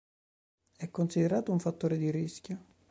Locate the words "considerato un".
0.89-1.59